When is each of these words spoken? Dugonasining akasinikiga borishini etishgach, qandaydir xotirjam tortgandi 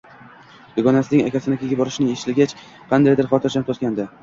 Dugonasining 0.77 1.21
akasinikiga 1.27 1.79
borishini 1.83 2.15
etishgach, 2.17 2.57
qandaydir 2.95 3.33
xotirjam 3.37 3.71
tortgandi 3.71 4.13